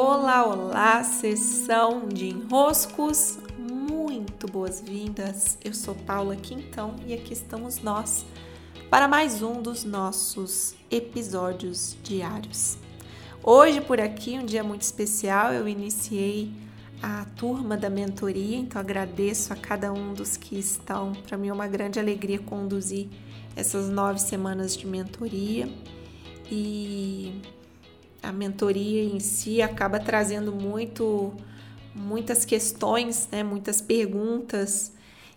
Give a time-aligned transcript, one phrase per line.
[0.00, 5.58] Olá, olá, sessão de enroscos, muito boas-vindas.
[5.64, 8.24] Eu sou Paula Quintão e aqui estamos nós
[8.88, 12.78] para mais um dos nossos episódios diários.
[13.42, 16.52] Hoje, por aqui, um dia muito especial, eu iniciei
[17.02, 21.12] a turma da mentoria, então agradeço a cada um dos que estão.
[21.26, 23.08] Para mim é uma grande alegria conduzir
[23.56, 25.68] essas nove semanas de mentoria
[26.48, 27.57] e
[28.22, 31.32] a mentoria em si acaba trazendo muito
[31.94, 34.92] muitas questões, né, muitas perguntas,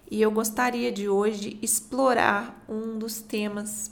[0.09, 3.89] e eu gostaria de hoje explorar um dos temas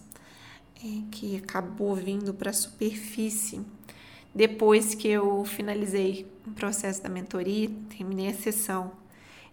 [0.83, 3.61] é, que acabou vindo para a superfície
[4.33, 8.91] depois que eu finalizei o processo da mentoria, terminei a sessão.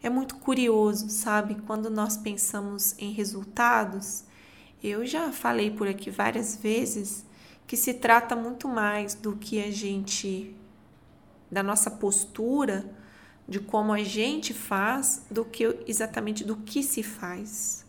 [0.03, 1.57] É muito curioso, sabe?
[1.67, 4.25] Quando nós pensamos em resultados,
[4.83, 7.25] eu já falei por aqui várias vezes
[7.67, 10.55] que se trata muito mais do que a gente,
[11.51, 12.89] da nossa postura,
[13.49, 17.85] de como a gente faz, do que exatamente do que se faz.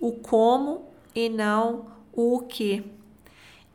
[0.00, 2.84] O como e não o que.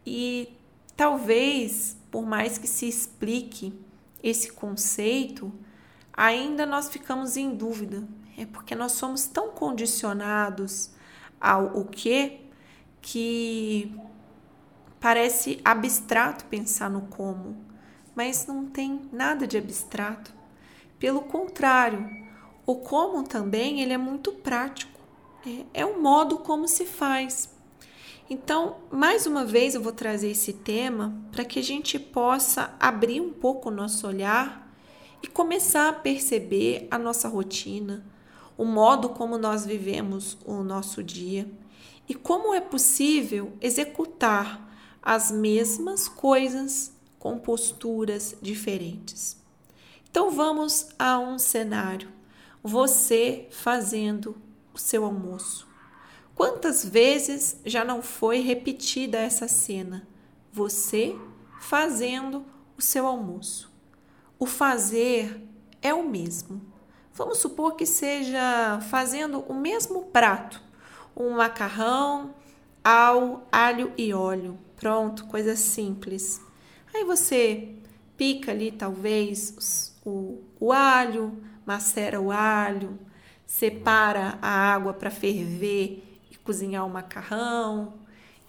[0.05, 0.49] E
[0.95, 3.73] talvez, por mais que se explique
[4.23, 5.51] esse conceito,
[6.13, 8.03] ainda nós ficamos em dúvida.
[8.37, 10.91] É porque nós somos tão condicionados
[11.39, 12.39] ao o que
[13.01, 13.91] que
[15.01, 17.57] Parece abstrato pensar no como,
[18.15, 20.31] mas não tem nada de abstrato.
[20.99, 22.07] Pelo contrário,
[22.67, 25.01] o como também ele é muito prático.
[25.43, 27.49] É, é o modo como se faz.
[28.29, 33.19] Então, mais uma vez eu vou trazer esse tema para que a gente possa abrir
[33.19, 34.71] um pouco o nosso olhar
[35.23, 38.05] e começar a perceber a nossa rotina,
[38.55, 41.51] o modo como nós vivemos o nosso dia
[42.07, 44.70] e como é possível executar
[45.01, 49.37] as mesmas coisas com posturas diferentes.
[50.09, 52.09] Então vamos a um cenário.
[52.63, 54.35] Você fazendo
[54.73, 55.67] o seu almoço.
[56.35, 60.07] Quantas vezes já não foi repetida essa cena?
[60.51, 61.15] Você
[61.59, 62.45] fazendo
[62.77, 63.71] o seu almoço.
[64.39, 65.41] O fazer
[65.81, 66.61] é o mesmo.
[67.13, 70.61] Vamos supor que seja fazendo o mesmo prato,
[71.15, 72.33] um macarrão
[72.83, 76.41] ao alho e óleo Pronto, coisa simples.
[76.91, 77.75] Aí você
[78.17, 82.97] pica ali, talvez, o, o alho, macera o alho,
[83.45, 87.93] separa a água para ferver e cozinhar o macarrão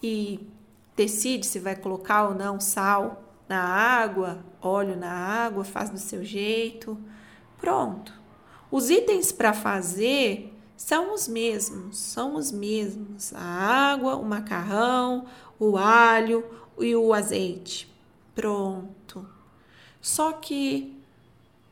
[0.03, 0.49] e
[0.97, 6.25] decide se vai colocar ou não sal na água, óleo na água, faz do seu
[6.25, 6.99] jeito.
[7.59, 8.19] Pronto.
[8.71, 10.52] Os itens para fazer
[10.85, 15.27] são os mesmos, são os mesmos: a água, o macarrão,
[15.57, 16.45] o alho
[16.77, 17.89] e o azeite.
[18.35, 19.25] Pronto.
[20.01, 20.93] Só que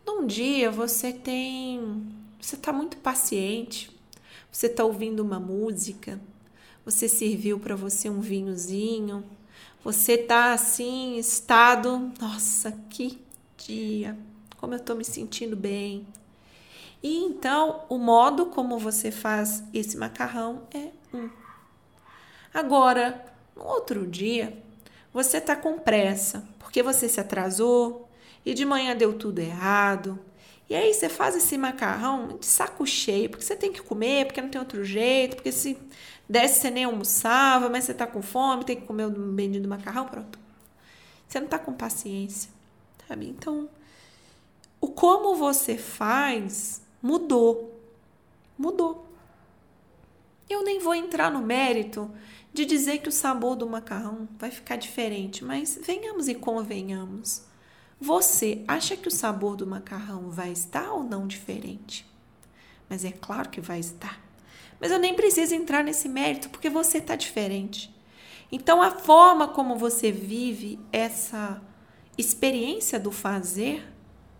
[0.06, 2.06] num dia você tem.
[2.40, 3.90] Você está muito paciente,
[4.50, 6.20] você está ouvindo uma música,
[6.84, 9.24] você serviu para você um vinhozinho,
[9.82, 12.12] você está assim, estado.
[12.20, 13.18] Nossa, que
[13.58, 14.16] dia!
[14.56, 16.06] Como eu estou me sentindo bem.
[17.02, 21.30] E então, o modo como você faz esse macarrão é um.
[22.52, 23.24] Agora,
[23.56, 24.56] no outro dia,
[25.12, 28.08] você está com pressa, porque você se atrasou
[28.44, 30.18] e de manhã deu tudo errado.
[30.68, 34.40] E aí você faz esse macarrão de saco cheio, porque você tem que comer, porque
[34.40, 35.76] não tem outro jeito, porque se
[36.28, 40.06] desse você nem almoçava, mas você está com fome, tem que comer o bendito macarrão,
[40.06, 40.38] pronto.
[41.26, 42.50] Você não está com paciência,
[43.08, 43.28] sabe?
[43.28, 43.68] Então,
[44.80, 47.80] o como você faz mudou.
[48.58, 49.06] Mudou.
[50.48, 52.10] Eu nem vou entrar no mérito
[52.52, 57.42] de dizer que o sabor do macarrão vai ficar diferente, mas venhamos e convenhamos.
[58.00, 62.06] Você acha que o sabor do macarrão vai estar ou não diferente?
[62.88, 64.20] Mas é claro que vai estar.
[64.80, 67.94] Mas eu nem preciso entrar nesse mérito porque você está diferente.
[68.50, 71.62] Então, a forma como você vive essa
[72.18, 73.86] experiência do fazer,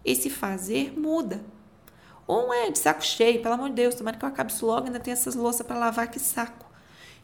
[0.04, 1.44] esse fazer muda.
[2.30, 4.86] Um é de saco cheio, pelo amor de Deus, tomara que eu acabe isso logo,
[4.86, 6.70] ainda tem essas louças para lavar, que saco.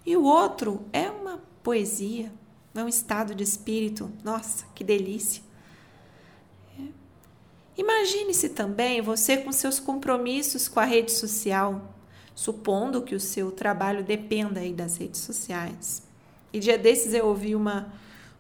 [0.05, 2.32] E o outro é uma poesia,
[2.75, 4.11] é um estado de espírito.
[4.25, 5.44] Nossa, que delícia!
[6.76, 6.82] É.
[7.76, 11.94] Imagine-se também você com seus compromissos com a rede social,
[12.35, 16.02] supondo que o seu trabalho dependa aí das redes sociais.
[16.52, 17.93] E dia desses eu ouvi uma,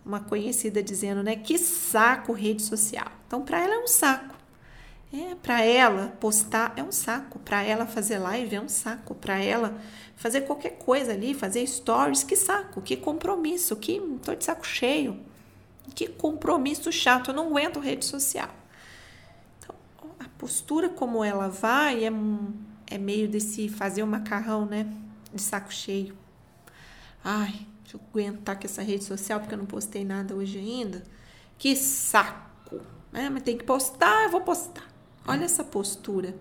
[0.04, 3.12] uma conhecida dizendo, né, que saco rede social.
[3.26, 4.34] Então, para ela é um saco.
[5.12, 9.38] É, para ela postar é um saco, para ela fazer live é um saco, para
[9.38, 9.80] ela
[10.16, 15.20] fazer qualquer coisa ali, fazer stories, que saco, que compromisso, que tô de saco cheio.
[15.94, 18.50] Que compromisso chato, eu não aguento rede social.
[20.36, 22.12] postura como ela vai é,
[22.88, 24.92] é meio desse fazer o macarrão, né?
[25.32, 26.16] De saco cheio.
[27.22, 31.02] Ai, deixa eu aguentar com essa rede social porque eu não postei nada hoje ainda.
[31.56, 32.80] Que saco!
[33.12, 33.30] Né?
[33.30, 34.95] Mas tem que postar, eu vou postar.
[35.26, 36.34] Olha essa postura.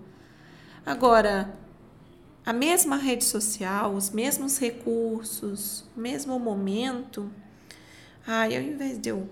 [0.85, 1.57] Agora,
[2.45, 7.31] a mesma rede social, os mesmos recursos, o mesmo momento.
[8.25, 9.29] Ai, ao invés de eu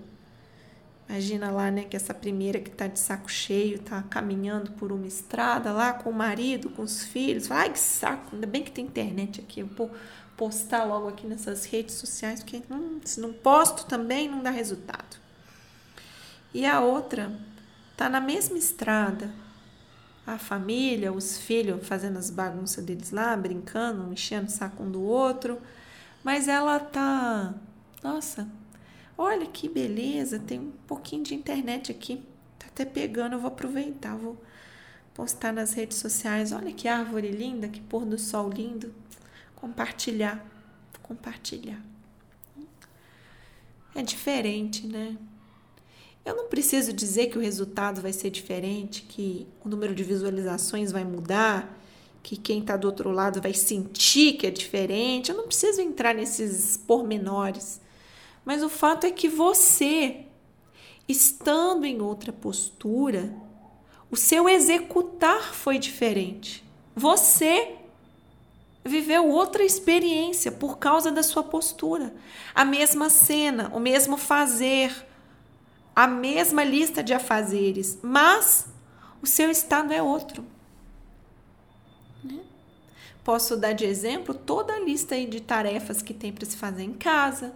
[1.07, 5.05] Imagina lá, né, que essa primeira que tá de saco cheio, tá caminhando por uma
[5.05, 7.51] estrada lá com o marido, com os filhos.
[7.51, 9.59] Ai, que saco, ainda bem que tem internet aqui.
[9.59, 9.91] Eu vou
[10.37, 15.17] postar logo aqui nessas redes sociais, porque hum, se não posto também não dá resultado.
[16.53, 17.31] E a outra
[17.95, 19.31] tá na mesma estrada.
[20.25, 25.01] A família, os filhos fazendo as bagunças deles lá, brincando, enchendo o saco um do
[25.01, 25.61] outro.
[26.23, 27.53] Mas ela tá,
[28.01, 28.47] nossa,
[29.17, 32.23] Olha que beleza, tem um pouquinho de internet aqui.
[32.57, 34.41] Tá até pegando, eu vou aproveitar, vou
[35.13, 36.51] postar nas redes sociais.
[36.51, 38.93] Olha que árvore linda, que pôr do sol lindo.
[39.55, 40.43] Compartilhar,
[41.01, 41.79] compartilhar.
[43.95, 45.15] É diferente, né?
[46.25, 50.91] Eu não preciso dizer que o resultado vai ser diferente, que o número de visualizações
[50.91, 51.77] vai mudar,
[52.21, 55.29] que quem está do outro lado vai sentir que é diferente.
[55.29, 57.81] Eu não preciso entrar nesses pormenores.
[58.45, 60.25] Mas o fato é que você,
[61.07, 63.33] estando em outra postura,
[64.09, 66.63] o seu executar foi diferente.
[66.95, 67.75] Você
[68.85, 72.13] viveu outra experiência por causa da sua postura.
[72.55, 74.93] A mesma cena, o mesmo fazer,
[75.95, 78.67] a mesma lista de afazeres, mas
[79.21, 80.45] o seu estado é outro.
[82.23, 82.39] Né?
[83.23, 86.93] Posso dar de exemplo toda a lista de tarefas que tem para se fazer em
[86.93, 87.53] casa,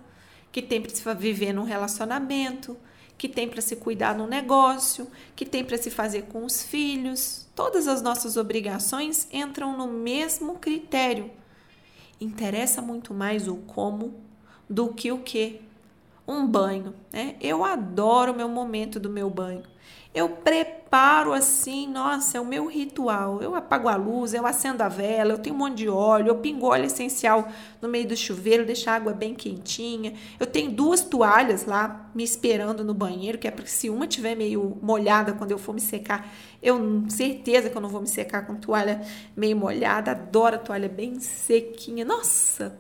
[0.52, 2.78] que tem para se viver num relacionamento,
[3.18, 7.48] que tem para se cuidar no negócio, que tem para se fazer com os filhos.
[7.56, 11.32] Todas as nossas obrigações entram no mesmo critério.
[12.22, 14.14] Interessa muito mais o como
[14.70, 15.62] do que o que.
[16.28, 17.36] Um banho, né?
[17.40, 19.64] Eu adoro o meu momento do meu banho.
[20.18, 23.40] Eu preparo assim, nossa, é o meu ritual.
[23.40, 26.38] Eu apago a luz, eu acendo a vela, eu tenho um monte de óleo, eu
[26.38, 27.48] pingo óleo essencial
[27.80, 30.16] no meio do chuveiro, deixo a água bem quentinha.
[30.40, 34.36] Eu tenho duas toalhas lá me esperando no banheiro, que é porque se uma tiver
[34.36, 36.34] meio molhada quando eu for me secar,
[36.64, 39.02] eu certeza que eu não vou me secar com toalha
[39.36, 40.12] meio molhada.
[40.12, 42.04] Adoro a toalha bem sequinha.
[42.04, 42.76] Nossa,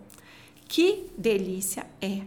[0.67, 2.21] que delícia é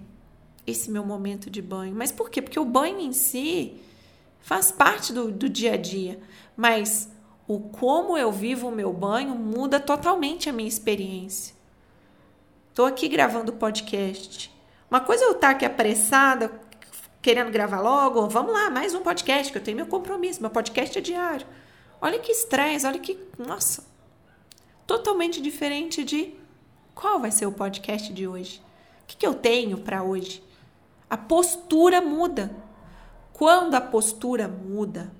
[0.70, 1.94] esse meu momento de banho.
[1.94, 2.40] Mas por quê?
[2.40, 3.80] Porque o banho em si
[4.40, 6.18] faz parte do, do dia a dia,
[6.56, 7.10] mas
[7.46, 11.54] o como eu vivo o meu banho muda totalmente a minha experiência.
[12.68, 14.54] Estou aqui gravando podcast.
[14.90, 16.50] Uma coisa é eu estar tá aqui apressada,
[17.20, 20.96] querendo gravar logo, vamos lá, mais um podcast, que eu tenho meu compromisso, meu podcast
[20.96, 21.46] é diário.
[22.00, 23.18] Olha que estresse, olha que.
[23.38, 23.84] Nossa!
[24.86, 26.34] Totalmente diferente de
[26.94, 28.62] qual vai ser o podcast de hoje.
[29.02, 30.42] O que, que eu tenho para hoje?
[31.10, 32.56] A postura muda.
[33.32, 35.12] Quando a postura muda,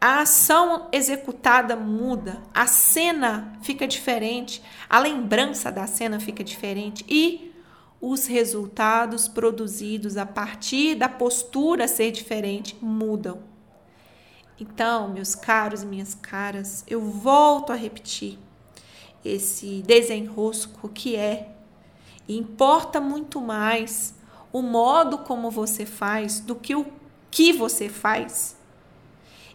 [0.00, 7.52] a ação executada muda, a cena fica diferente, a lembrança da cena fica diferente e
[8.00, 13.42] os resultados produzidos a partir da postura ser diferente mudam.
[14.60, 18.38] Então, meus caros e minhas caras, eu volto a repetir
[19.24, 21.54] esse desenrosco que é
[22.28, 24.17] importa muito mais
[24.52, 26.86] o modo como você faz do que o
[27.30, 28.56] que você faz.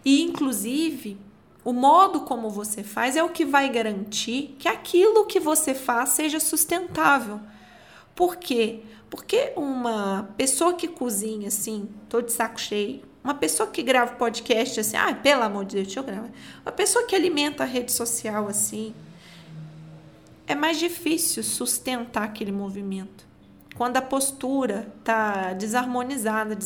[0.06, 1.18] E, inclusive,
[1.64, 6.10] o modo como você faz é o que vai garantir que aquilo que você faz
[6.10, 7.40] seja sustentável.
[8.16, 8.82] Por quê?
[9.10, 14.80] Porque uma pessoa que cozinha assim, tô de saco cheio, uma pessoa que grava podcast
[14.80, 16.30] assim, ah, pelo amor de Deus, deixa eu gravar.
[16.66, 18.94] Uma pessoa que alimenta a rede social assim,
[20.46, 23.33] é mais difícil sustentar aquele movimento.
[23.76, 26.58] Quando a postura tá desarmonizada,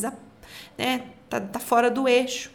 [0.77, 1.11] né?
[1.29, 2.51] Tá, tá fora do eixo.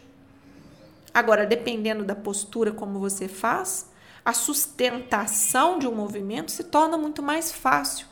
[1.13, 3.91] Agora, dependendo da postura como você faz,
[4.25, 8.07] a sustentação de um movimento se torna muito mais fácil.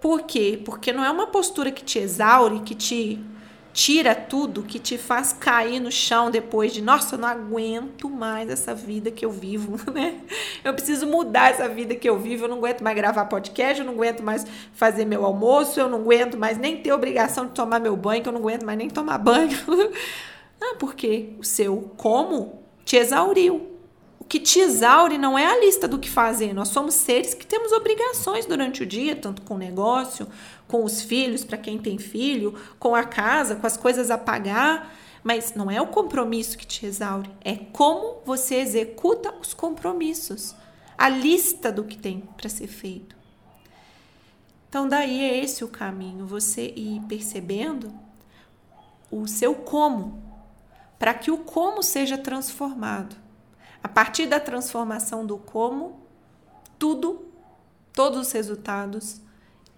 [0.00, 0.60] Por quê?
[0.64, 3.24] Porque não é uma postura que te exaure, que te
[3.74, 8.48] tira tudo, que te faz cair no chão depois de, nossa, eu não aguento mais
[8.48, 10.20] essa vida que eu vivo, né?
[10.62, 13.86] Eu preciso mudar essa vida que eu vivo, eu não aguento mais gravar podcast, eu
[13.86, 17.80] não aguento mais fazer meu almoço, eu não aguento mais nem ter obrigação de tomar
[17.80, 19.58] meu banho, que eu não aguento mais nem tomar banho.
[20.62, 23.70] ah, porque o seu como te exauriu.
[24.20, 26.54] O que te exaure não é a lista do que fazer.
[26.54, 30.26] Nós somos seres que temos obrigações durante o dia, tanto com o negócio,
[30.74, 34.92] com os filhos, para quem tem filho, com a casa, com as coisas a pagar.
[35.22, 40.52] Mas não é o compromisso que te exaure, é como você executa os compromissos,
[40.98, 43.14] a lista do que tem para ser feito.
[44.68, 47.94] Então, daí é esse o caminho, você ir percebendo
[49.12, 50.20] o seu como,
[50.98, 53.14] para que o como seja transformado.
[53.80, 56.00] A partir da transformação do como,
[56.80, 57.28] tudo,
[57.92, 59.22] todos os resultados,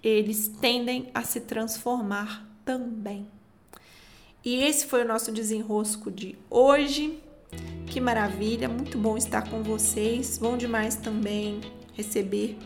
[0.03, 3.27] eles tendem a se transformar também.
[4.45, 7.19] E esse foi o nosso desenrosco de hoje.
[7.87, 10.39] Que maravilha, muito bom estar com vocês.
[10.39, 11.61] Bom demais também
[11.95, 12.57] receber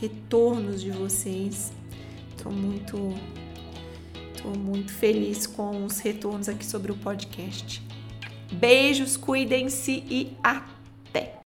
[0.00, 1.72] retornos de vocês.
[2.36, 3.14] Estou muito,
[4.40, 7.82] tô muito feliz com os retornos aqui sobre o podcast.
[8.52, 11.38] Beijos, cuidem-se e até!